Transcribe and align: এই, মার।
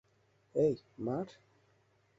এই, 0.55 0.75
মার। 0.99 1.27